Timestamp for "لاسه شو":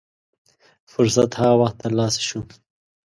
1.99-2.39